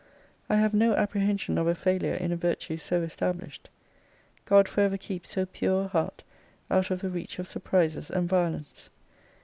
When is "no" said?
0.73-0.95